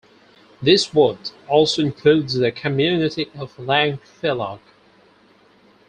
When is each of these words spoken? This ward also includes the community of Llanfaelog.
This 0.63 0.95
ward 0.95 1.29
also 1.47 1.83
includes 1.83 2.33
the 2.33 2.51
community 2.51 3.29
of 3.35 3.55
Llanfaelog. 3.57 4.59